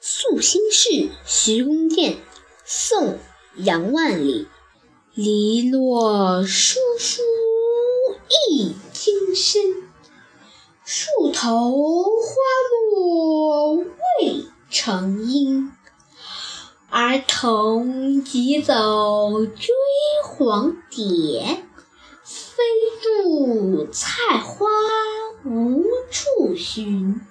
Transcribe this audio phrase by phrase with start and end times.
[0.00, 2.18] 宿新市徐公店
[2.64, 3.18] 宋
[3.56, 4.48] 杨万里。
[5.16, 7.22] 篱落疏疏
[8.50, 9.88] 一径深
[10.84, 12.34] 树头花
[12.92, 15.72] 落未成阴
[16.90, 19.74] 儿童急走追
[20.22, 21.64] 黄蝶
[22.22, 22.62] 飞
[23.02, 24.66] 入菜花
[25.46, 27.22] 无处寻